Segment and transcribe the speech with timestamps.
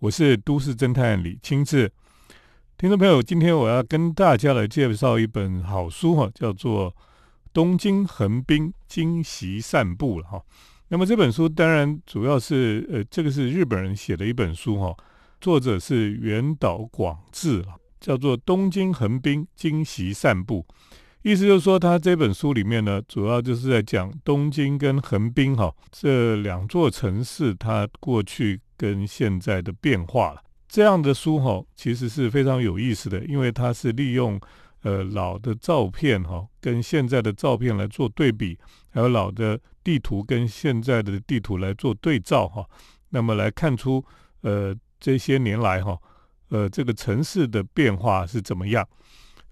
[0.00, 1.92] 我是都市侦探李清志。
[2.78, 6.90] 听众朋友，今天我要跟大家来介绍一本好书哈，叫做
[7.52, 10.42] 《东京横滨惊袭散步》了哈。
[10.88, 14.96] 那么这本书当然主要是呃，这个是日本人写的一本书哈，
[15.38, 17.62] 作者是原岛广志
[18.00, 20.64] 叫做《东京横滨惊袭散步》。
[21.22, 30.42] 意思就是说，他这本书里面呢，主要就是在讲东京跟横滨哈这两座城市它过去跟现在的变化了。
[30.66, 34.40] 这样的书哈，其实是非常有意思的，因为它是利用
[34.82, 38.58] 呃老的照片哈跟现在的照片来做对比，
[38.88, 42.64] 还有老的地图跟现在的地图来做对照哈，
[43.10, 44.02] 那么来看出
[44.40, 45.98] 呃这些年来哈
[46.48, 48.88] 呃这个城市的变化是怎么样。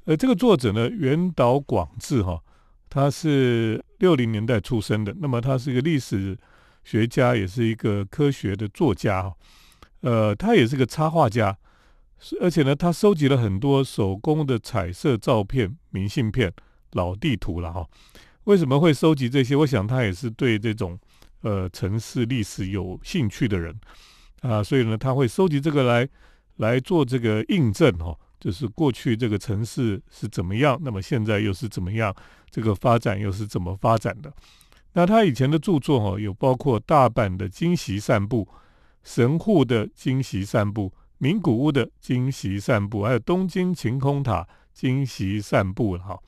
[0.09, 2.43] 呃，这个作者呢，原岛广志哈，
[2.89, 6.35] 他是六零年代出生的，那么他是一个历史
[6.83, 9.35] 学家，也是一个科学的作家哈。
[10.01, 11.55] 呃，他也是个插画家，
[12.41, 16.51] 而且呢，他收集了很多手工的彩色照片、明信片、
[16.93, 17.87] 老地图了哈。
[18.45, 19.55] 为什么会收集这些？
[19.57, 20.99] 我想他也是对这种
[21.43, 23.79] 呃城市历史有兴趣的人
[24.41, 26.09] 啊，所以呢，他会收集这个来
[26.57, 28.19] 来做这个印证哈。
[28.41, 32.15] 就是过去这个城市是怎么样，那么现在又是怎么样？
[32.51, 34.33] 这个发展又是怎么发展的？
[34.93, 38.49] 那他以前的著作哈，有包括大阪的惊喜散步、
[39.03, 46.19] 神户的惊喜散步、名古屋的惊喜散步，还有东京晴空塔惊喜散步哈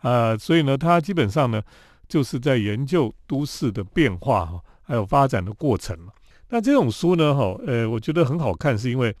[0.00, 1.60] 啊，所以呢，他基本上呢，
[2.08, 5.96] 就是在研究都市的变化哈，还有发展的过程
[6.48, 9.14] 那这种书呢，哈，呃，我觉得很好看，是因为。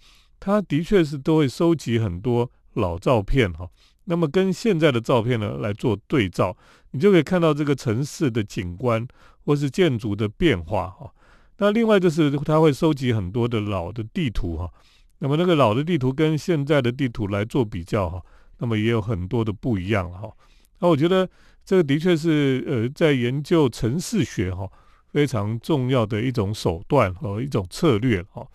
[0.46, 3.68] 他的确是都会收集很多老照片哈，
[4.04, 6.56] 那么跟现在的照片呢来做对照，
[6.92, 9.04] 你就可以看到这个城市的景观
[9.44, 11.12] 或是建筑的变化哈。
[11.58, 14.70] 那另外就是他会收集很多的老的地图哈，
[15.18, 18.22] 那么那个老的地图跟现在的地图来做比较哈，
[18.58, 20.30] 那么也有很多的不一样哈。
[20.78, 21.28] 那我觉得
[21.64, 24.70] 这个的确是呃在研究城市学哈
[25.08, 28.46] 非常重要的一种手段和一种策略哈。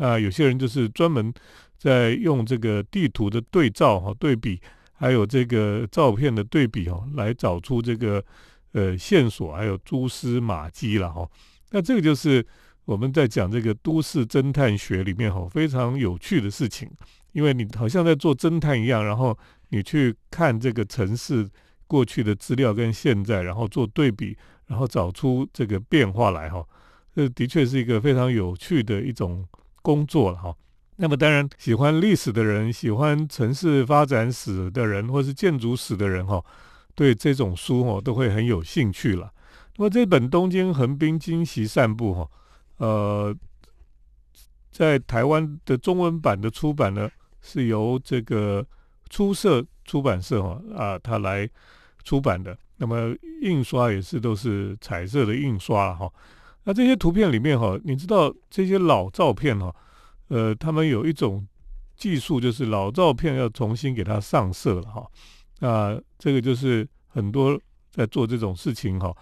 [0.00, 1.32] 啊，有些人就是专门
[1.76, 4.58] 在用这个地图的对照哈、对比，
[4.94, 8.24] 还有这个照片的对比哦，来找出这个
[8.72, 11.28] 呃线索，还有蛛丝马迹了哈。
[11.70, 12.44] 那这个就是
[12.86, 16.90] 我们在讲这个都市侦探学里面哈非常有趣的事情，
[17.32, 19.36] 因为你好像在做侦探一样，然后
[19.68, 21.46] 你去看这个城市
[21.86, 24.34] 过去的资料跟现在，然后做对比，
[24.66, 26.66] 然后找出这个变化来哈。
[27.14, 29.46] 这的确是一个非常有趣的一种。
[29.82, 30.54] 工作了哈，
[30.96, 36.44] 那么当然喜欢历史的人，喜欢城市发展史的人，或是建筑史的人哈，
[36.94, 39.32] 对这种书哦都会很有兴趣了。
[39.76, 42.30] 那么这本《东京横滨惊奇散步》哈，
[42.76, 43.34] 呃，
[44.70, 47.10] 在台湾的中文版的出版呢，
[47.40, 48.66] 是由这个
[49.08, 51.48] 出色出版社哈啊，它来
[52.04, 52.56] 出版的。
[52.76, 56.10] 那么印刷也是都是彩色的印刷哈。
[56.64, 59.74] 那这些图片里面哈，你知道这些老照片哈，
[60.28, 61.46] 呃，他们有一种
[61.96, 65.06] 技术，就是老照片要重新给它上色了哈。
[65.60, 67.58] 那这个就是很多
[67.90, 69.14] 在做这种事情哈，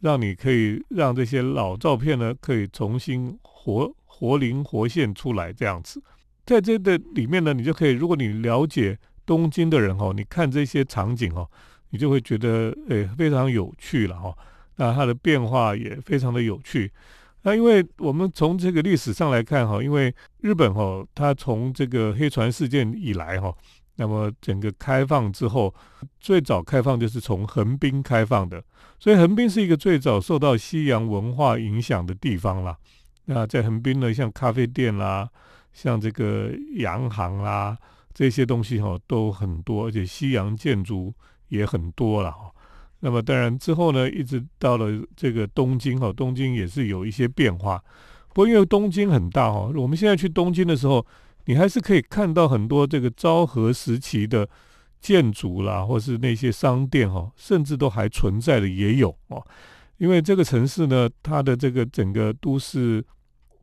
[0.00, 6.02] 让你可以让这些老照片呢，可以重新活活灵活现出来这样子。
[6.44, 11.48] 在这个里面呢，你就可以，如果你了解东京的人哈，你看这些场景哈，
[11.90, 14.36] 你就会觉得诶非常有趣了哈。
[14.80, 16.90] 那它的变化也非常的有趣。
[17.42, 23.54] 那因为我们从这个历史上来看哈，因为日本哈，它从这个黑船事件以来哈，
[23.96, 25.74] 那么整个开放之后，
[26.18, 28.62] 最早开放就是从横滨开放的，
[28.98, 32.74] 所以横滨是一个最早受到西洋文化影响的地方啦。
[33.26, 35.28] 那在横滨呢，像咖啡店啦，
[35.74, 37.76] 像这个洋行啦，
[38.14, 41.12] 这些东西哈都很多，而且西洋建筑
[41.48, 42.50] 也很多了哈。
[43.00, 47.82] 那么当然之后呢，一直到了这个东京哈，东京也是有一些变化。
[48.28, 51.04] 不过因为东京很大哈，我们现在去东京的时候，
[51.46, 54.48] 你还是可以看到很多这个昭和时期的
[55.00, 59.44] 建筑啦，或是那些商店哈，甚至都还存在的也有哦。
[59.96, 63.04] 因为这个城市呢，它的这个整个都市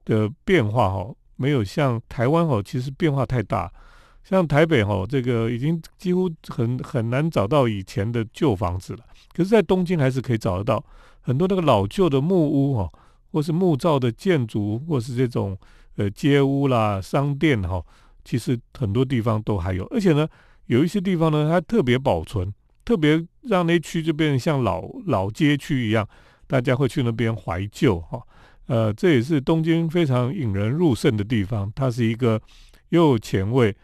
[0.03, 3.71] 的变化哈，没有像台湾哈，其实变化太大。
[4.23, 8.99] 像台北哈，这个已经几乎很很难找到以前的旧房子了。
[9.37, 10.83] 可是，在东京还是可以找得到
[11.21, 12.89] 很多那个老旧的木屋哈，
[13.31, 15.55] 或是木造的建筑，或是这种
[15.97, 17.79] 呃街屋啦、商店哈，
[18.25, 19.85] 其实很多地方都还有。
[19.91, 20.27] 而且呢，
[20.65, 22.51] 有一些地方呢，它特别保存，
[22.83, 26.09] 特别让那区就变成像老老街区一样，
[26.47, 28.19] 大家会去那边怀旧哈。
[28.65, 31.71] 呃，这也是东京非常引人入胜的地方。
[31.75, 32.41] 它是一个
[32.89, 33.77] 又前卫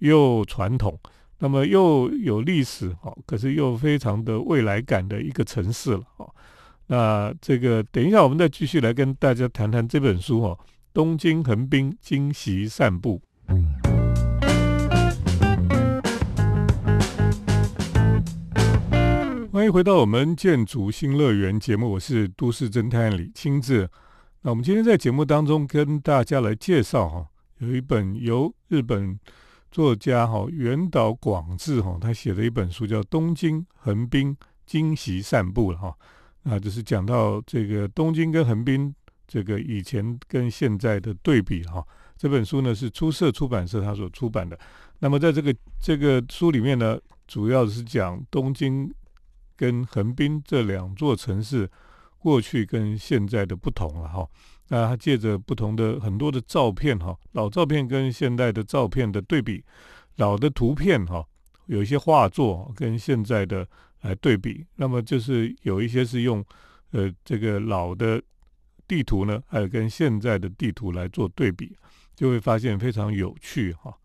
[0.00, 0.98] 又传统，
[1.38, 6.34] 那么又有历史哦，可是又非常的未来感的一个城市了哦。
[6.86, 10.58] 那这个等一下，我们再继续来跟大家谈谈这本书哦，
[10.94, 13.20] 《东京横滨惊喜散步》。
[19.52, 23.88] 欢迎回到我们建筑新乐园节目，我是都市侦探李清志。
[24.40, 27.26] 那我们今天在节目当中跟大家来介绍哈，
[27.58, 29.18] 有一本由日本
[29.70, 35.96] 作家哈原岛广志哈他写的一本书，叫《东京横滨惊喜散步》了哈。
[36.42, 38.94] 那就是讲到这个东京跟横滨
[39.26, 41.86] 这个以前跟现在的对比哈。
[42.16, 44.58] 这本书呢是出色出版社他所出版的。
[44.98, 48.92] 那么在这个这个书里面呢，主要是讲东京。
[49.58, 51.66] 跟横滨这两座城市
[52.18, 54.28] 过去跟现在的不同了哈，
[54.68, 59.64] 那他借着不同的很多的照片哈，老照片跟现代的照片的对比，
[60.16, 61.24] 老的图片哈，
[61.66, 63.66] 有一些画作跟现在的
[64.02, 66.44] 来对比，那么就是有一些是用
[66.90, 68.22] 呃这个老的
[68.88, 71.76] 地图呢，还有跟现在的地图来做对比，
[72.14, 73.96] 就会发现非常有趣哈。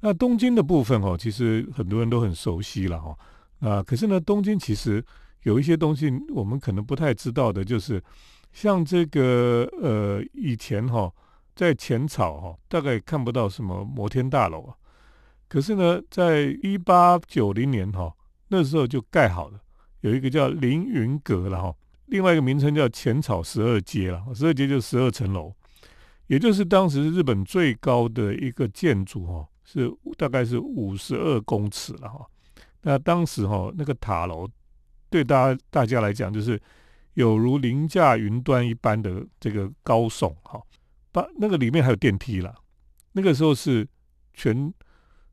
[0.00, 3.18] 那东京的部分哈，其实很多人都很熟悉了哈。
[3.60, 5.04] 啊，可是呢，东京其实
[5.42, 8.02] 有一些东西我们可能不太知道的，就是
[8.52, 11.12] 像这个呃，以前哈
[11.54, 14.74] 在浅草哈，大概看不到什么摩天大楼啊。
[15.48, 18.14] 可是呢，在一八九零年哈，
[18.48, 19.60] 那时候就盖好了，
[20.00, 21.74] 有一个叫凌云阁了哈，
[22.06, 25.52] 另外一个名称叫浅草十二街了，十二街就十二层楼，
[26.28, 32.24] 也就是当时日本最高的一个建筑哈，是大概是五十二公尺了哈。
[32.82, 34.48] 那当时哈，那个塔楼
[35.08, 36.60] 对大家大家来讲，就是
[37.20, 40.60] 有如凌驾云端一般的这个高耸哈。
[41.12, 42.54] 八那个里面还有电梯了，
[43.12, 43.86] 那个时候是
[44.34, 44.72] 全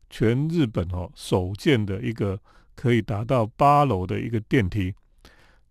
[0.08, 2.38] 全日本哦首建的一个
[2.74, 4.94] 可以达到八楼的一个电梯。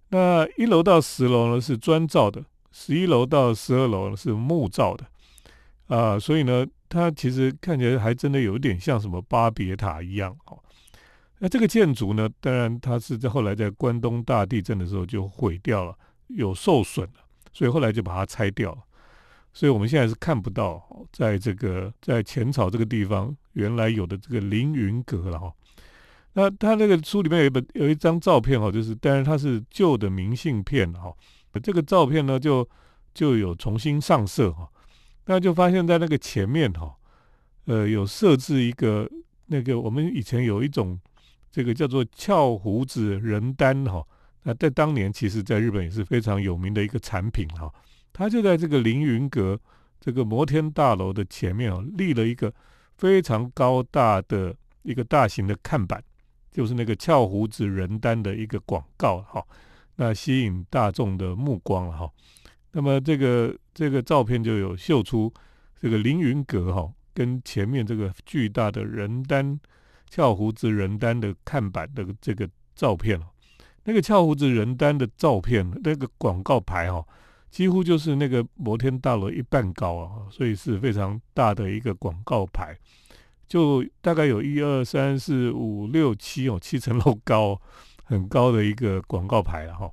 [0.09, 5.05] 那一楼到十楼呢是砖造的，十一楼到十二楼是木造的
[5.87, 10.57] 啊，所以呢，它其实看起来还真的有点像什么巴别塔一样哦。
[11.39, 12.27] 那这个建筑呢？
[12.39, 15.95] 当然，它是在后来在关东大地震的时候就毁掉了，
[16.27, 17.21] 有受损了，
[17.51, 18.79] 所以后来就把它拆掉了。
[19.53, 25.53] 所以我们现在是看不到在这个在浅草这个地方原来有的这个凌云阁了哈。
[26.33, 31.11] 那他那个书里面有一本有一张照片哈，就是当然它是旧的明信片哈。
[31.63, 32.67] 这个照片呢就
[33.13, 34.69] 就有重新上色哈，
[35.25, 36.95] 那就发现在那个前面哈，
[37.65, 39.09] 呃，有设置一个
[39.47, 40.99] 那个我们以前有一种。
[41.49, 44.05] 这个叫做翘胡子人丹哈，
[44.47, 47.69] 那在当年其实在日本也是非常有名的一个产品哈。
[48.13, 49.59] 它就在这个凌云阁
[49.99, 52.53] 这个摩天大楼的前面哦，立了一个
[52.95, 56.01] 非常高大的一个大型的看板，
[56.49, 59.45] 就是那个翘胡子人丹的一个广告哈。
[59.97, 62.09] 那吸引大众的目光了哈。
[62.71, 65.29] 那么这个这个照片就有秀出
[65.81, 69.59] 这个凌云阁哈，跟前面这个巨大的人丹。
[70.09, 73.27] 翘胡子人丹的看板的这个照片哦，
[73.87, 77.01] 那个翘胡子人丹的照片，那个广告牌哈，
[77.49, 82.77] 几乎就是那个摩天大楼一半高啊，所以是非常大的一个广告牌，
[83.47, 87.57] 就大概有一二三四五六七哦，七层楼高，
[88.03, 89.89] 很高的一个广告牌了哈。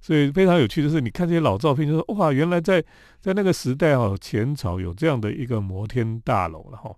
[0.00, 2.82] 所以非常有趣的是，你看这些老照片，就说哇，原来在
[3.20, 6.90] 在那个时代哈，前朝有这样的一个摩天大楼了哈。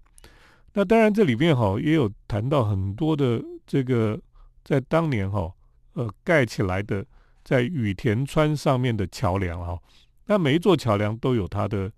[0.75, 4.17] 那当然，这里面哈也有谈到很多的这个
[4.63, 5.53] 在当年哈
[5.99, 7.05] 呃盖起来的
[7.45, 9.79] 在羽田川上面的桥梁哈。
[10.27, 11.91] 那每一座桥梁都有它的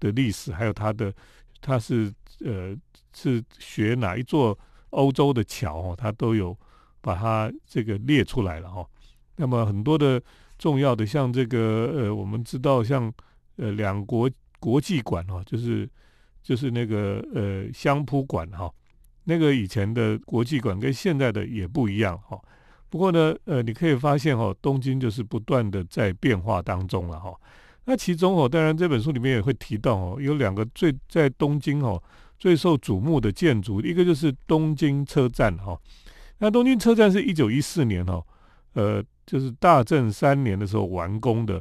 [0.00, 1.12] 的历史，还有它的
[1.60, 2.76] 它是呃
[3.14, 4.58] 是学哪一座
[4.90, 6.56] 欧洲的桥哦，它都有
[7.00, 8.86] 把它这个列出来了哈。
[9.36, 10.22] 那么很多的
[10.58, 13.12] 重要的像这个呃我们知道像
[13.56, 15.88] 呃两国国际馆哦，就是。
[16.44, 18.70] 就是那个呃香扑馆哈，
[19.24, 22.38] 那个以前的国际馆跟现在的也不一样哈。
[22.94, 27.34] 不过呢，呃，你可以发现哈，东京就是不断的在变化当中了哈。
[27.86, 32.00] 那其中哦，当然这本书里面也会提到哦，有两个最在东京哦
[32.38, 35.76] 最受瞩目的建筑，一个就是东京车站哈。
[36.38, 38.24] 那东京车站是一九一四年哈，
[38.74, 41.60] 呃，就是大正三年的时候完工的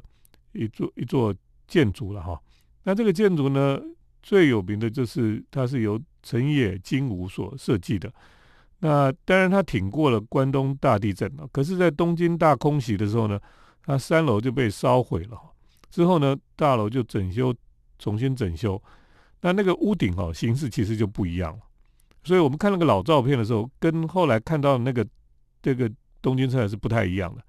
[0.51, 1.33] 一座一座
[1.67, 2.39] 建筑了哈。
[2.83, 3.81] 那这个建筑呢？
[4.21, 8.13] 最有名的就是它是由成野金吾所设计的。
[8.85, 11.47] 那当然，它挺过了关东大地震了。
[11.53, 13.39] 可是，在东京大空袭的时候呢，
[13.85, 15.39] 它三楼就被烧毁了。
[15.89, 17.55] 之后呢，大楼就整修，
[17.97, 18.81] 重新整修，
[19.39, 21.59] 那那个屋顶哦，形式其实就不一样了。
[22.25, 25.07] 所以我们看那个老照片的时候，跟后来看到那个
[25.61, 25.89] 这个
[26.21, 27.41] 东京车站是不太一样的。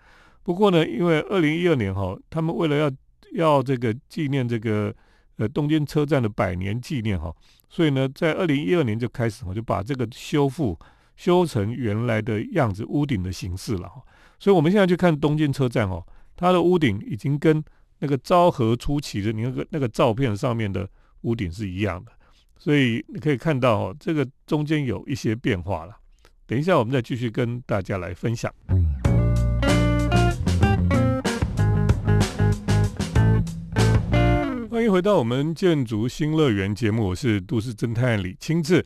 [0.45, 2.89] 不过呢，因为二零一二年哈，他们为了要
[3.33, 4.95] 要这个纪念这个
[5.39, 7.35] 呃东京车站的百年纪念哈，
[7.69, 10.79] 所以呢，在二零一二年就开始，我就把这个修复
[11.17, 13.91] 修成原来的样子，屋顶的形式了。
[14.39, 16.05] 所以我们现在去看东京车站哦，
[16.37, 17.63] 它的屋顶已经跟
[18.01, 20.89] 那个昭和初期的你那个那个照片上面的
[21.23, 22.13] 屋顶是一样的。
[22.57, 25.97] 所以你可以看到哦，这个中间有一些变化了。
[26.47, 28.53] 等一下，我们再继续跟大家来分享。
[34.71, 38.85] 欢迎回到我们建筑新乐园节目，我是都市侦探李清志。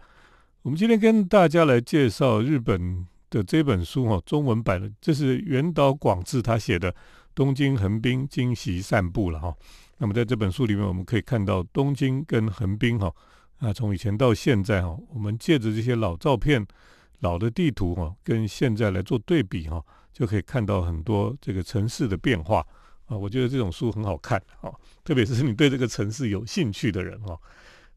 [0.62, 3.06] 我们今天跟大家来介绍日本。
[3.30, 6.90] 的这本书哈，中文版的，这是原岛广志他写的
[7.34, 9.54] 《东京横滨惊喜散步》了哈。
[9.98, 13.14] 那么在这本书里面，我们可以看到东京跟横滨哈，
[13.58, 16.66] 啊，从以前到现在哈，我们借着这些老照片、
[17.18, 22.66] 老的地图哈，跟现在来做对比哈，就可以看到很多这个城市的变化
[23.04, 23.14] 啊。
[23.14, 24.72] 我觉得这种书很好看啊，
[25.04, 27.38] 特别是你对这个城市有兴趣的人哈。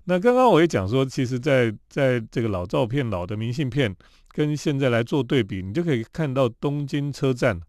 [0.06, 3.96] 那刚刚我也讲说，其实，在在这个老照片、老的明信片
[4.30, 7.60] 跟现在来做对比，你就可以看到东京车站，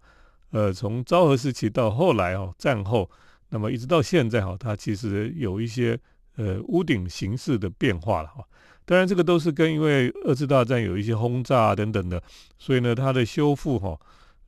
[0.51, 3.11] 呃，从昭和时期到后来哦，战后，
[3.51, 5.99] 那么一直到现在哈，它其实有一些
[6.37, 8.43] 呃屋顶形式的变化了哈。
[8.85, 12.21] 当然，这个都是跟因为二次大战有一些轰炸等等的，
[12.59, 14.01] 所以呢，它的修复哈，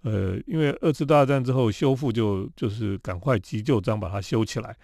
[0.03, 4.75] 呃，因为二次大战之后修复就就是赶快急救章把它修起来。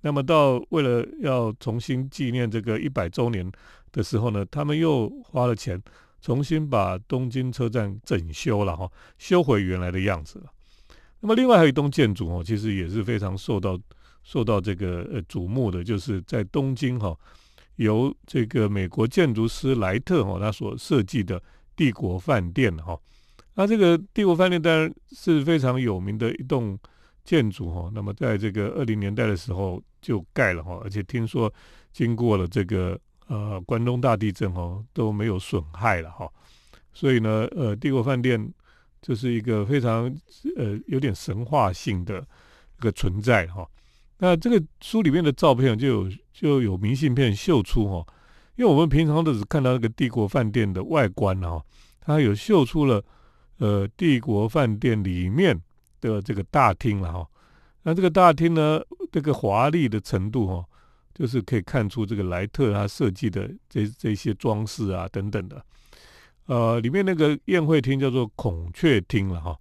[0.00, 3.50] 那么到为了要重新纪念这个一百周年
[3.90, 5.82] 的时候呢，他们又花了钱
[6.20, 10.46] 重新把东京车站整修了哈，修回原来的样子了。
[11.20, 13.78] 那么另外还有一栋建筑哦，其实也是非常受到
[14.22, 17.16] 受到这个呃瞩目的，就是在东京哈，
[17.76, 21.42] 由这个美国建筑师莱特哈他所设计的
[21.74, 22.96] 帝国饭店哈。
[23.54, 26.78] 那这个帝国饭店当然是非常有名的一栋
[27.28, 27.90] 建筑哈。
[27.92, 29.82] 那么在这个二零年代的时候。
[30.00, 31.52] 就盖了哈，而且听说
[31.92, 36.30] 经过了这个呃关东大地震哦都没有损害了哈，
[36.92, 38.38] 所以呢呃帝国饭店
[39.02, 40.04] 就是一个非常
[40.56, 42.20] 呃有点神话性的
[42.78, 43.68] 一个存在哈。
[44.18, 48.06] 那这个书里面的照片就有就有明信片秀出哈，
[48.54, 51.60] 因为我们平常都只看到那个帝国饭店的外观哈，
[52.00, 53.04] 它有秀出了
[53.58, 55.60] 呃帝国饭店里面
[56.00, 57.26] 的这个大厅了哈。
[57.82, 58.80] 那这个大厅呢？
[59.10, 60.62] 这个华丽的程度哈，
[61.14, 65.64] 就是可以看出这个莱特他设计的这这些装饰啊等等的。
[66.44, 69.58] 呃，里面那个宴会厅叫做孔雀厅了哈。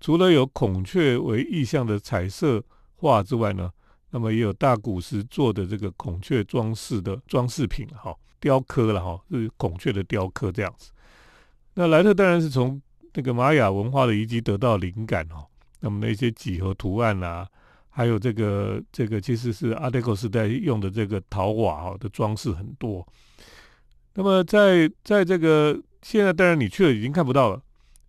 [0.00, 2.64] 除了有孔雀为意象的彩色
[2.96, 3.70] 画之外呢，
[4.10, 10.92] 那么也有大古石做的这个孔雀装饰的装饰品哈，雕刻了哈，是孔雀的雕刻这样子。
[11.74, 12.80] 那莱特当然是从
[13.12, 15.44] 那个玛雅文化的遗迹得到灵感哦。
[15.80, 17.48] 那么那些几何图案啊。
[17.90, 23.04] 还有这个这个其实是阿德克时代用的这个陶瓦哈的装饰很多。
[24.14, 27.60] 那么在在这个现在当然你去了已经看不到了，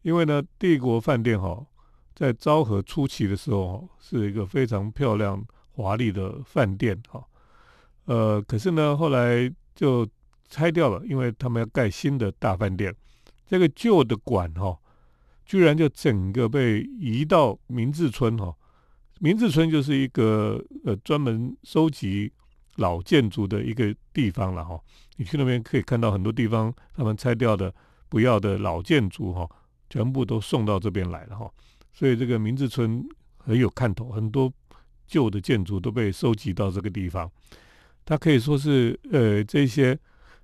[0.03, 1.65] 因为呢帝国饭店哈
[2.13, 7.23] 在昭和初期的时候是一个非常漂亮华丽的饭店哈，
[8.05, 10.07] 呃可是呢后来就
[10.49, 12.93] 拆掉了，因为他们要盖新的大饭店，
[13.47, 14.77] 这个旧的馆哈
[15.49, 18.55] 居然就整个被移到明治村哈。
[19.19, 22.31] 明治村就是一个呃专门收集
[22.75, 24.79] 老建筑的一个地方了哈，
[25.17, 27.73] 你去那边可以看到很多地方他们拆掉的
[28.09, 29.49] 不要的老建筑哈，
[29.89, 31.51] 全部都送到这边来了哈，
[31.91, 33.03] 所以这个明治村
[33.39, 34.53] 很有看头，很多
[35.07, 37.29] 旧的建筑都被收集到这个地方，
[38.05, 39.97] 它可以说是呃这些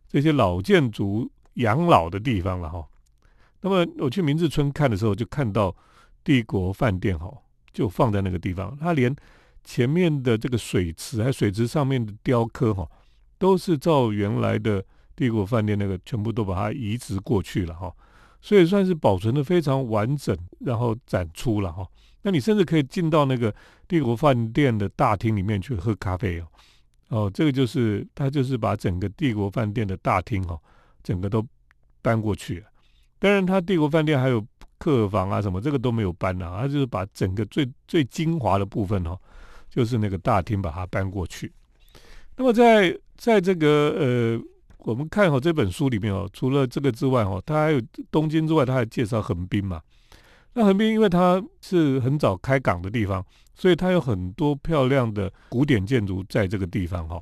[0.09, 2.83] 这些老建筑养老的地方了哈。
[3.65, 5.75] 那么我去明治村看的时候，就看到
[6.23, 7.41] 帝国饭店哈。
[7.73, 9.13] 就放在那个地方，它连
[9.61, 12.89] 前面的这个水池，还水池上面的雕刻哈，
[13.37, 14.81] 都是照原来的
[15.13, 17.93] 帝国饭店那个全部都把它移植过去了哈，
[18.39, 21.85] 所以算是保存的非常完整，然后展出了哈。
[22.21, 23.53] 那你甚至可以进到那个
[23.89, 26.47] 帝国饭店的大厅里面去喝咖啡哦，
[27.09, 30.57] 哦，这个就是他就是把整个帝国饭店的大厅哈，
[31.03, 31.45] 整个都
[32.01, 32.67] 搬过去了。
[33.25, 34.45] 当然，他帝国饭店还有。
[34.77, 39.17] 客房啊，什么这个都没有搬啊，他就是把整个最最精华的部分哦，
[39.69, 41.51] 就是那个大厅把它搬过去。
[42.35, 44.39] 那么在在这个呃，
[44.79, 49.81] 我们看好这本书里面哦，除了这个之外哦，它还有东京之外，它还介绍横滨嘛。
[50.53, 57.19] 那横滨因为它是很早开港的地方，所以它有很多漂亮的古典建筑在这个地方哈。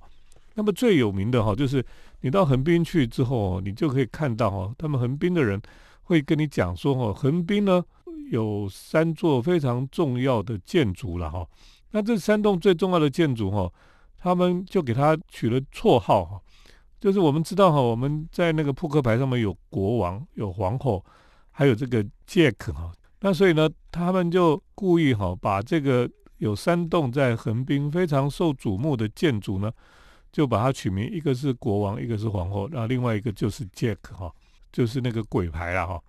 [0.55, 1.86] 那么最有名的哈，就是
[2.22, 5.62] 你到横滨去之后哦，你就可以看到哈，他们横滨的人
[6.03, 7.83] 会跟你讲说哈，横滨呢
[8.31, 11.48] 有三座非常重要的建筑了哈。
[11.91, 13.72] 那这三栋最重要的建筑哈，
[14.17, 16.41] 他们就给它取了绰号哈，
[17.00, 21.03] 就是我们知道哈，我们在那个扑克牌上面有国王、有皇后，
[21.51, 22.91] 还有这个 Jack 哈。
[23.19, 29.72] 那所以呢，他们就故意哈，把这个有三栋在横滨非常受瞩目的建筑呢，
[30.31, 34.33] 就把它取名，一个是国王，一个是皇后，那另外一个就是 Jack 哈，
[34.73, 36.01] 就是那个鬼牌了哈。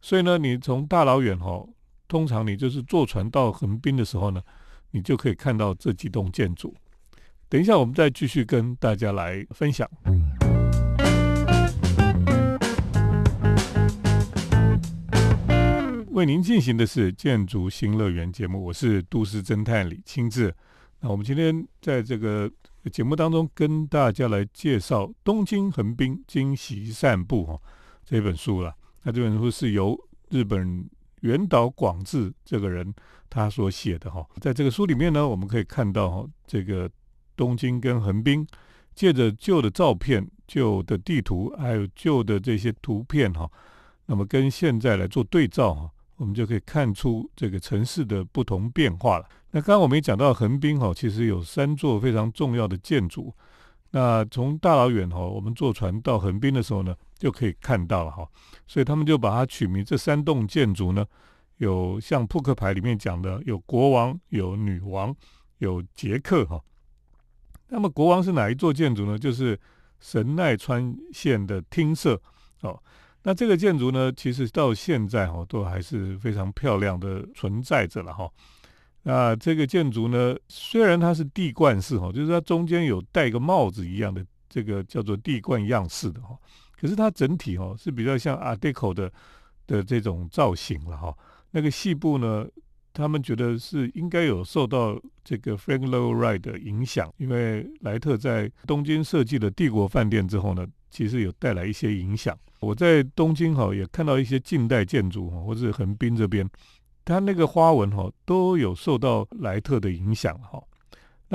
[0.00, 1.62] 所以呢，你从大老远哈，
[2.08, 4.40] 通常你就是坐船到横滨的时候呢，
[4.92, 6.74] 你就可以看到这几栋建筑。
[7.48, 9.86] 等一下，我们再继续跟大家来分享。
[16.10, 20.54] 为您进行的是《建筑新乐园》节目，我是都市侦探李清志。
[21.00, 22.48] 那我们今天在这个
[22.92, 27.60] 节目当中跟大家来介绍《东京横滨惊喜散步》哈
[28.04, 28.74] 这本书了。
[29.02, 29.98] 那这本书是由
[30.30, 30.88] 日本
[31.20, 32.94] 原岛广志这个人
[33.28, 34.26] 他所写的哈。
[34.40, 36.90] 在这个书里面呢，我们可以看到哈，这个
[37.36, 38.46] 东京跟横滨
[38.94, 43.50] 借着旧的照片、旧的地图，还有旧的这些图片哈，
[44.06, 45.90] 那么跟现在来做对照哈。
[46.16, 49.28] 我们就可以看出这个城市的不同变化了。
[49.50, 53.34] 那刚刚我们也讲到横滨哈，其实有三座非常重要的建筑。
[53.90, 58.28] 那从大老远哈，我们坐船到横滨的时候呢，就可以看到了哈。
[58.66, 61.06] 所以他们就把它取名这三栋建筑呢，
[61.56, 65.16] 有像扑克牌里面讲的，有国王、有女王、
[65.56, 66.60] 有杰克哈。
[67.68, 69.18] 那么国王是哪一座建筑呢？
[69.18, 69.58] 就是
[70.00, 72.20] 神奈川县的厅舍
[72.60, 72.78] 哦。
[73.22, 78.30] 那这个建筑呢，其实到现在哈都还是非常漂亮的存在着了哈。
[79.02, 86.38] 那这个建筑呢，虽然它是地冠式哈，就是它中间有戴个帽子一样的这个叫做地冠样式的哈，
[86.84, 89.10] 可是它整体哦是比较像 Art Deco 的
[89.66, 91.16] 的这种造型了哈。
[91.52, 92.46] 那个细部呢，
[92.92, 102.38] 他们觉得是应该有受到这个 Frank Lloyd Wright 的影响，因为莱特在东京设计了帝国饭店之后呢，其实有带来一些影响。
[102.60, 106.46] 我在东京哈也看到一些近代建筑哈，或者横滨这边，
[107.02, 110.62] 它那个花纹哈都有受到莱特的影响哈。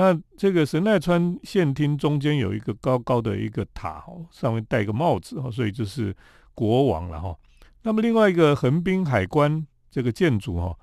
[0.00, 6.16] 那这个神奈川县厅中间有一个高高的一个塔哦，上面戴个帽子哦，所以就是
[6.54, 7.36] 国王了哈。
[7.82, 10.74] 那么另外一个横滨海关这个建筑哈，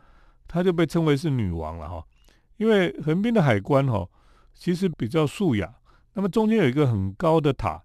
[0.47, 2.03] 它就被称为是女王了哈，
[2.57, 4.07] 因为横滨的海关哈
[4.53, 5.73] 其实比较素雅，
[6.13, 7.81] 那么中间有一个很高的塔。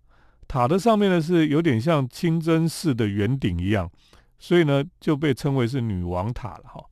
[0.46, 3.90] 塔的上面呢是有点像清真寺的圆顶一样，
[4.38, 6.84] 所以呢就被称为是女王塔了哈。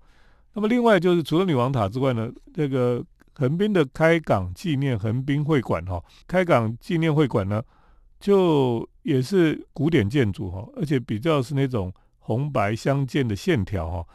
[0.55, 3.05] 那么另外就是除了女王塔之外呢，这个
[3.41, 7.63] 横滨的开港纪念横滨会馆哈，开港纪念会馆呢
[8.21, 14.07] 就也是古典建筑哈，而且比较是那种红白相间的线条哈，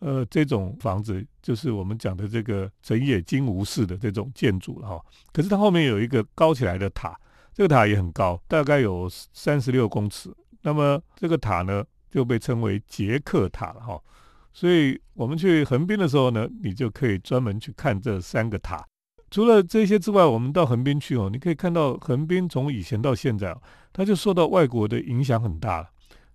[0.00, 5.02] 呃这种房子就是我们讲的这个整野金吾式的这种建筑了哈。
[5.32, 7.18] 可是它后面有一个高起来的塔。
[7.56, 10.28] 这个塔也很高，大概有三十六公尺。
[10.62, 13.96] 那么这个塔呢，就被称为杰克塔了哈。
[14.54, 18.82] 所以我们去横滨的时候呢，你就可以专门去看这三个塔。
[19.30, 23.60] 除了这些之外，我们到横滨去哦，你可以看到横滨从以前到现在哦，
[23.92, 25.90] 它就受到外国的影响很大了。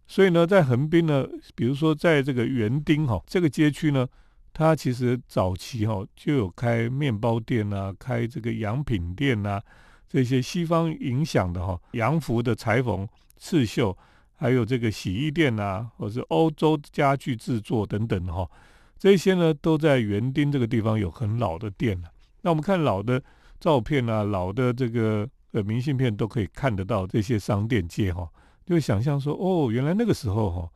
[0.06, 4.06] 所以呢，在横滨呢，比如说在这个园丁哈这个街区呢，
[4.52, 9.62] 它其实早期哈就有开面包店啊，开这个洋品店啊。
[10.10, 13.96] 这些西方影响的哈洋服的裁缝、刺绣，
[14.40, 18.50] 还有这个洗衣店呐，或是欧洲家具制作等等哈，
[18.98, 22.08] 这些呢都在园丁这个地方有很老的店了。
[22.42, 23.22] 那我们看老的
[23.60, 28.30] 照片啊，老的这个呃明信片都可以看得到这些商店街哈，
[28.66, 30.70] 就想象说哦，原来那个时候哈，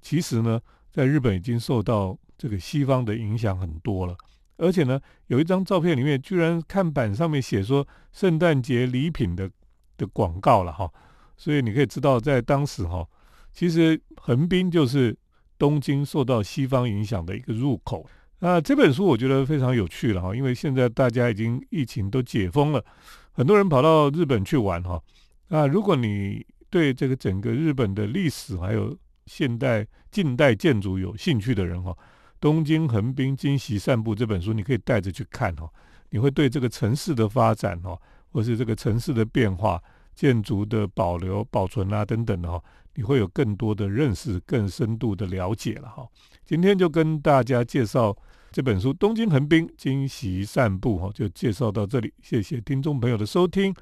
[0.00, 0.58] 其实呢
[0.90, 4.16] 在日本已经受到这个西方的影响很多了。
[4.56, 9.50] 而且呢，有一张照片里面居然看板上面写说圣诞节礼品的
[9.98, 10.90] 的广告了哈，
[11.40, 13.02] 所以你可以知道在当时哈，
[13.50, 15.16] 其实横滨就是
[15.56, 18.06] 东京受到西方影响的一个入口。
[18.40, 22.84] 那这本书我觉得非常有趣了哈，因为现在大家已经疫情都解封了，
[23.32, 25.02] 很多人跑到日本去玩哈。
[25.48, 31.90] 那如果你对这个整个日本的历史还有现代近代建筑有兴趣的人哈。
[32.38, 35.66] 《东京横滨惊喜散步》这本书，你可以带着去看哈。
[36.10, 37.98] 你会对这个城市的发展哈，
[38.30, 39.82] 或是这个城市的变化，
[40.14, 42.62] 建筑的保留、保存啊等等的哈，
[42.94, 46.06] 你会有更多的认识、更深度的了解了哈。
[46.44, 48.16] 今天就跟大家介绍
[48.52, 53.74] 这本书《东京横滨惊喜散步》哈，就介绍到这里，谢谢听众朋友的收听。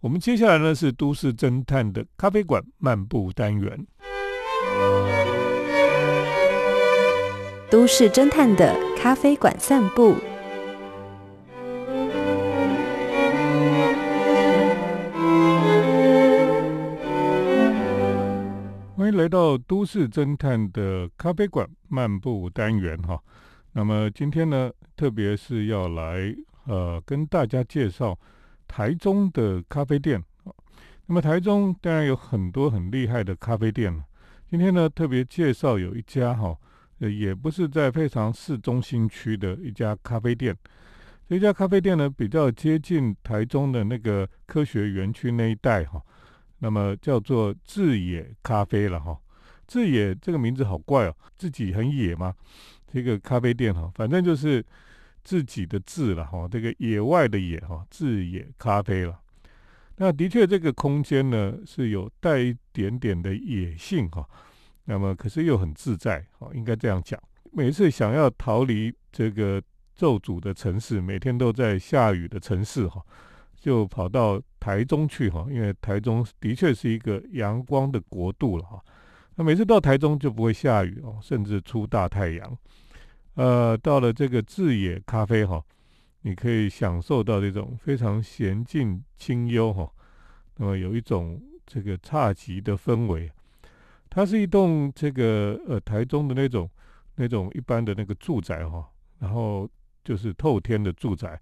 [0.00, 3.86] 我们接下来呢是都市侦探的咖啡馆漫步单元，
[7.70, 10.16] 都市侦探的咖啡馆散步。
[19.22, 23.22] 来到都市侦探的咖啡馆漫步单元哈，
[23.70, 28.18] 那么今天呢，特别是要来呃跟大家介绍
[28.66, 30.20] 台中的咖啡店。
[31.06, 34.02] 那么台中当然有很多很厉害的咖啡店了。
[34.50, 36.58] 今天呢，特别介绍有一家哈，
[36.98, 40.56] 也不是在非常市中心区的一家咖啡店。
[41.28, 46.02] 这家咖啡店呢，比较接近台中的那个科学园区那一带哈。
[46.64, 49.18] 那么叫做自野咖啡了哈，
[49.66, 52.32] 自野这个名字好怪哦，自己很野吗？
[52.92, 54.64] 这个咖啡店哈，反正就是
[55.24, 59.18] 自己的字了哈，这个野外的野哈，自野咖啡了。
[59.96, 64.24] 那的确这个空间呢是有带一点点的野性哈，
[64.84, 67.20] 那么可是又很自在哈，应该这样讲。
[67.50, 69.60] 每次想要逃离这个
[69.96, 73.04] 咒诅的城市，每天都在下雨的城市哈。
[73.62, 78.82] 就跑到台中去哈，因为台中的确是一个阳光的国度了哈。
[79.36, 82.58] 那每次到台中就不会下雨哦，甚至出大太阳。
[83.34, 85.62] 呃，到了这个智野咖啡哈，
[86.22, 89.88] 你可以享受到这种非常娴静清幽哈。
[90.56, 93.30] 那么有一种这个侘寂的氛围。
[94.10, 96.68] 它是一栋这个呃台中的那种
[97.14, 98.86] 那种一般的那个住宅哈，
[99.20, 99.70] 然后
[100.02, 101.40] 就是透天的住宅。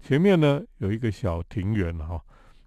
[0.00, 2.20] 前面呢有一个小庭园哈，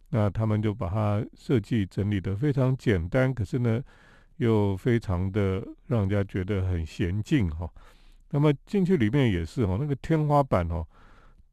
[0.10, 3.82] 那他们就把它设计整理的非常简单，可是呢
[4.38, 7.70] 又非常的让人家觉得很娴静哈。
[8.32, 10.86] 那么进去里面也是哈，那个天花板哦，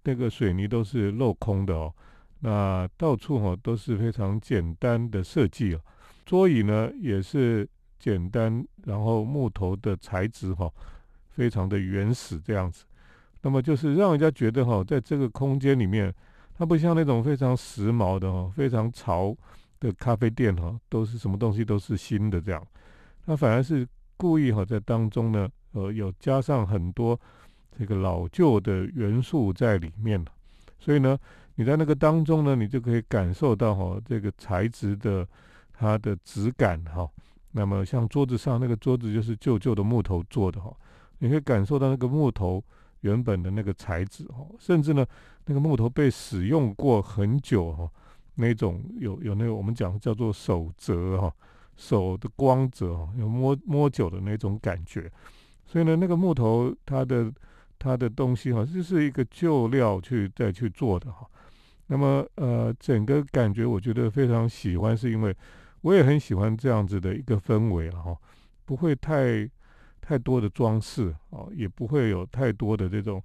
[0.04, 1.94] 那个水泥都是镂空的哦，
[2.40, 5.80] 那到处哈都是非常简单的设计哦。
[6.24, 10.68] 桌椅呢也是简单，然后木头的材质哈，
[11.28, 12.84] 非常的原始这样子。
[13.46, 16.12] 那么就是让人家觉得哈，在这个空间里面，
[16.58, 19.32] 它不像那种非常时髦的哈、非常潮
[19.78, 22.60] 的咖啡店哈，都是什么东西都是新的这样。
[23.24, 27.16] 它反而是故意哈，在当中呢，呃，有加上很多
[27.78, 30.24] 这个老旧的元素在里面
[30.80, 31.16] 所以呢，
[31.54, 35.24] 你在那个当中呢，你就可以感受到哈，这个材质的
[35.72, 37.08] 它的质感哈。
[37.52, 40.76] 那么像桌子上那个桌子就是旧旧的木头做的哈，
[41.20, 42.60] 你可以感受到那个木头。
[43.06, 45.06] 原本的那个材质哈，甚至呢，
[45.44, 47.88] 那个木头被使用过很久哈，
[48.34, 51.32] 那种有有那个我们讲叫做手折哈，
[51.76, 55.10] 手的光泽哈，有摸摸久的那种感觉。
[55.64, 57.32] 所以呢，那个木头它的
[57.78, 61.24] 它的东西哈，就是一个旧料去再去做的哈。
[61.86, 65.36] 那么呃，整个感觉我觉得非常喜欢，是因为
[65.82, 68.16] 我也很喜欢这样子的一个氛围了哈，
[68.64, 69.48] 不会太。
[70.06, 73.20] 太多的装饰哦，也不会有太多的这种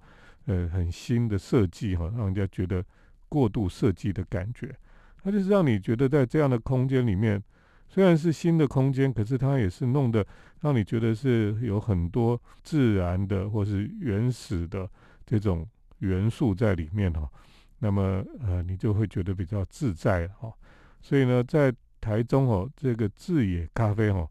[0.46, 2.84] 呃很新的设计哈，让人家觉得
[3.28, 4.74] 过度设计的感觉。
[5.22, 7.40] 它就是让你觉得在这样的空间里面，
[7.86, 10.26] 虽然是新的空间，可是它也是弄得
[10.62, 14.90] 让你觉得是有很多自然的或是原始的
[15.24, 15.64] 这种
[16.00, 17.30] 元素在里面哈。
[17.78, 20.52] 那么呃，你就会觉得比较自在哈。
[21.00, 24.28] 所以呢，在台中哦，这个智野咖啡哦。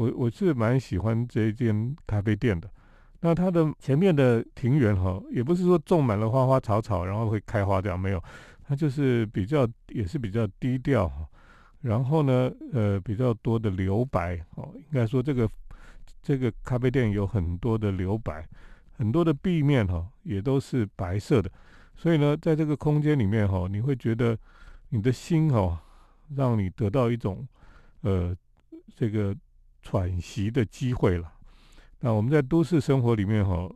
[0.00, 2.66] 我我是蛮喜欢这一间咖啡店的，
[3.20, 8.24] 那它的前面的庭园哈，也不是说种满了花花草草，然后会开花这样没有，
[8.66, 11.28] 它就是比较也是比较低调哈，
[11.82, 15.46] 然后呢，呃，比较多的留白哦，应该说这个
[16.22, 18.48] 这个咖啡店有很多的留白，
[18.96, 21.50] 很多的壁面哈也都是白色的，
[21.94, 24.34] 所以呢，在这个空间里面哈，你会觉得
[24.88, 25.78] 你的心哈，
[26.34, 27.46] 让你得到一种
[28.00, 28.34] 呃
[28.96, 29.36] 这个。
[29.82, 31.32] 喘息的机会了。
[32.00, 33.70] 那我们在都市生活里面哈，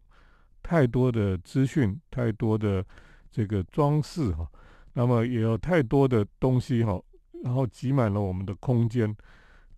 [0.62, 2.84] 太多的资讯，太多的
[3.30, 4.48] 这个装饰哈，
[4.94, 7.00] 那么也有太多的东西哈，
[7.42, 9.14] 然后挤满了我们的空间，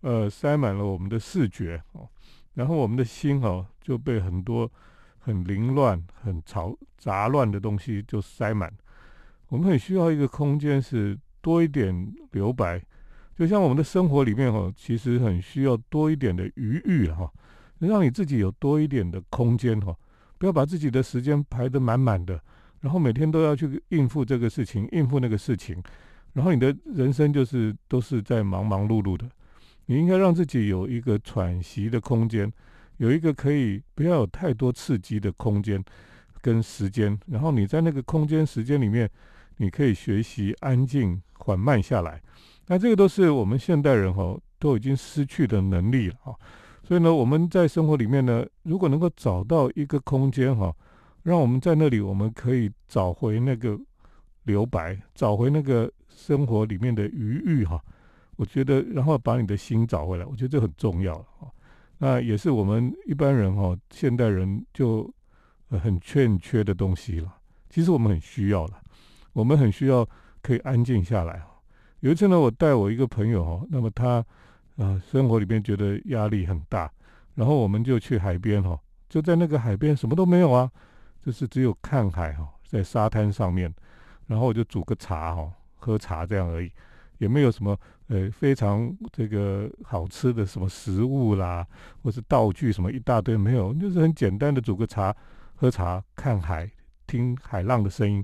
[0.03, 2.09] 呃，塞满了我们的视觉哦，
[2.55, 4.71] 然后我们的心哈就被很多
[5.19, 8.73] 很凌乱、很嘈杂乱的东西就塞满。
[9.49, 12.81] 我们很需要一个空间，是多一点留白。
[13.37, 17.31] 就像我们的生活里面哈，其实很需要多一点的余裕哈，
[17.79, 19.95] 让你自己有多一点的空间哈，
[20.39, 22.41] 不要把自己的时间排得满满的，
[22.81, 25.83] 然后每天都要去应付这个事情，应付那个事情，
[26.33, 29.29] 然后你的人生就是都是在忙忙碌碌的，
[29.85, 32.51] 你应该让自己有一个喘息的空间，
[32.97, 35.85] 有一个可以不要有太多刺激的空间
[36.41, 39.11] 跟时间，然后你在那个空间时间里面，
[39.59, 42.23] 你可以学习安静缓慢下来。
[42.67, 46.35] 那这个都是我们现代人哈都已经失去的能力了啊。
[46.83, 50.75] 所以呢，我们在生活里面呢，如果能够找到一个空间哈，
[51.23, 53.77] 让我们在那里，我们可以找回那个
[54.45, 57.83] 留白，找回那个生活里面的余裕哈。
[58.37, 61.51] 我觉得，然后把你的心找回来，我觉得这很重要啊。
[61.99, 65.13] 那也是我们一般人哈，现代人就
[65.71, 67.35] 很欠缺的东西了。
[67.69, 68.81] 其实我们很需要了，
[69.33, 70.09] 我们很需要
[70.43, 71.43] 可以安静下来
[72.01, 74.25] 有一次呢，我带我一个朋友哈，那么他。
[74.77, 76.93] 啊，生活里面觉得压力很大，
[77.35, 78.79] 然后我们就去海边哈，
[79.09, 80.71] 就在那个海边什么都没有啊，
[81.25, 83.75] 就是只有看海哈，在沙滩上面，
[84.27, 86.71] 然后我就煮个茶哈，喝茶这样而已，
[87.17, 87.75] 也没有什么
[88.09, 91.67] 呃非常这个好吃的什么食物啦，
[92.03, 95.17] 或是道具什么一大堆没有，就是很简单的煮个茶，
[95.55, 96.71] 喝茶看海，
[97.07, 98.23] 听海浪的声音，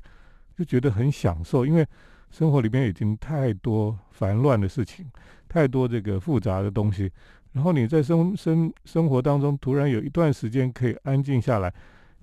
[0.54, 1.86] 就觉得很享受，因为
[2.32, 5.06] 生活里面已经太多烦乱的事情。
[5.48, 7.12] 太多这个复杂的东西，
[7.52, 11.70] 然后你在生生生活当中突然有一段时间可以安静下来，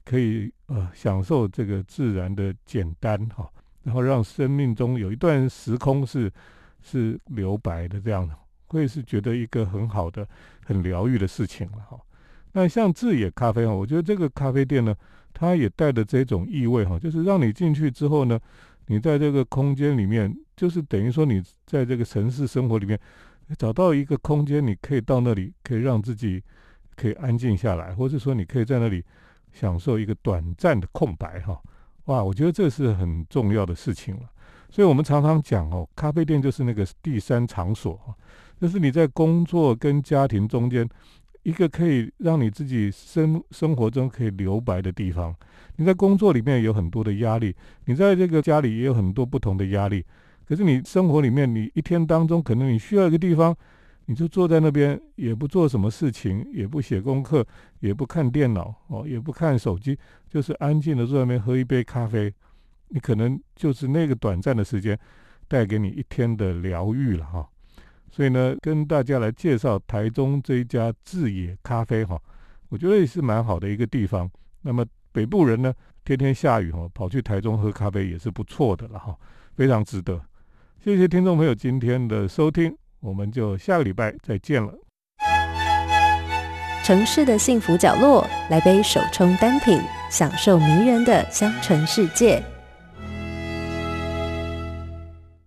[0.04, 3.48] 可以呃享受这个自然的简单哈，
[3.84, 6.32] 然后让生命中有一段时空是
[6.82, 8.28] 是留白的这样，
[8.66, 10.28] 会是觉得一个很好的、
[10.66, 12.00] 很疗愈的事情了哈。
[12.54, 14.96] 那像智野咖啡哈，我觉得这个咖啡店呢，
[15.36, 18.40] 它也带着这种意味哈，就是让你进去之后呢。
[18.92, 23.00] 你在这个空间里面，就是等于说你在这个城市生活里面
[23.56, 26.44] 找到一个空间，你可以到那里，可以让自己
[26.96, 29.06] 可以安静下来，或者说你可以在那里
[29.54, 31.62] 享受一个短暂的空白，哈，
[32.06, 34.24] 哇，我觉得这是很重要的事情了。
[34.72, 38.00] 所以我们常常讲哦，咖啡店就是那个第三场所，
[38.60, 40.90] 就是你在工作跟家庭中间。
[41.50, 45.36] 一个可以让你自己生生活中可以留白的地方。
[45.78, 50.06] 你在工作里面有很多的压力，你在这个家里也有很多不同的压力。
[50.46, 53.56] 可是你生活里面，你一天当中可能你需要一个地方，
[54.06, 57.44] 你就坐在那边，也不做什么事情，也不写功课，
[57.80, 59.98] 也不看电脑哦，也不看手机，
[60.30, 62.32] 就是安静的坐在那边喝一杯咖啡。
[62.90, 64.98] 你可能就是那个短暂的时间，
[65.48, 67.50] 带给你一天的疗愈了哈。
[68.12, 72.20] 所以呢，跟大家来介绍台中这一家智野咖啡哈，
[72.70, 74.30] 我觉得也是蛮好的一个地方。
[74.62, 79.16] 那么北部人呢，天天下雨哈，跑去台中喝咖啡也是不错的了哈，
[79.56, 80.20] 非常值得。
[80.84, 84.74] 谢谢听众朋友今天的收听，我们就下个礼拜再见了。
[86.84, 92.44] 城市的幸福角落，来杯手冲单品，享受迷人的香醇世界。